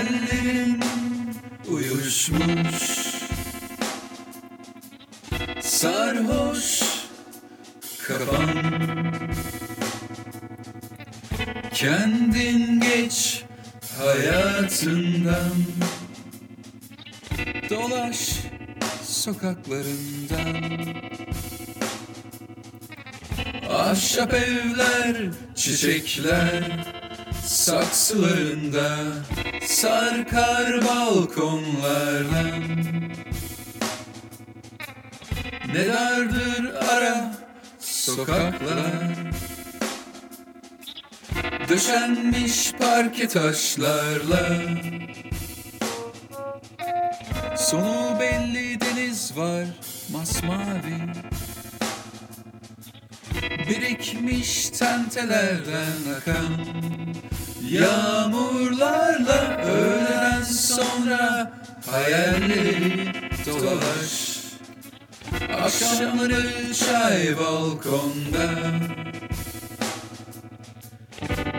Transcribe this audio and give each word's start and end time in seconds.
Hayallerin 0.00 0.80
uyuşmuş. 1.68 2.80
Sarhoş 5.60 6.82
kafan 8.06 8.48
Kendin 11.74 12.80
geç 12.80 13.44
hayatından. 13.98 15.52
Dolaş 17.70 18.28
sokaklarından. 19.04 20.62
Ahşap 23.70 24.34
evler, 24.34 25.16
çiçekler 25.54 26.99
Saksılarında 27.50 28.96
sarkar 29.66 30.84
balkonlardan 30.86 32.62
Ne 35.74 35.88
dardır 35.88 36.74
ara 36.74 37.34
sokaklar 37.78 39.16
Döşenmiş 41.68 42.72
parke 42.72 43.28
taşlarla. 43.28 44.48
Sonu 47.56 48.16
belli 48.20 48.80
deniz 48.80 49.36
var 49.36 49.66
masmavi. 50.12 51.12
Birikmiş 53.68 54.70
tentelerden 54.70 55.96
akan 56.16 56.66
Yağmurlarla 57.70 59.56
öğleden 59.64 60.42
sonra 60.42 61.52
hayalleri 61.90 63.12
dolaş. 63.46 64.30
Akşamları 65.62 66.74
çay 66.74 67.38
balkonda. 67.38 68.50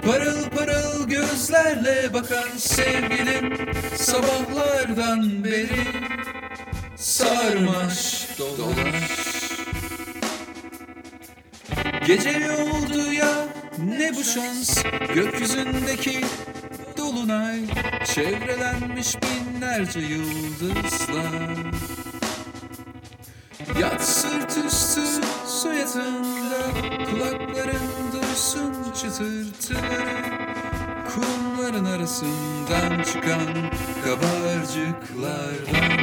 Parıl 0.06 0.50
parıl 0.50 1.08
gözlerle 1.08 2.14
bakan 2.14 2.58
sevgilim 2.58 3.74
Sabahlardan 3.96 5.44
beri 5.44 5.88
sarmaş 6.98 8.28
dolaş. 8.40 9.12
Gece 12.08 12.52
oldu 12.52 13.14
ya 13.14 13.51
ne 13.86 14.16
bu 14.16 14.24
şans? 14.24 14.84
Gökyüzündeki 15.16 16.22
dolunay 16.98 17.60
Çevrelenmiş 18.06 19.16
binlerce 19.22 20.00
yıldızla. 20.00 21.24
Yat 23.80 24.04
sırt 24.04 24.58
üstü 24.66 25.02
su 25.48 25.74
yatağında 25.74 26.62
Kulakların 27.10 28.12
duysun 28.14 28.74
çıtırtıları. 29.02 30.22
Kumların 31.14 31.86
arasından 31.86 33.04
çıkan 33.04 33.72
kabarcıklardan 34.04 36.02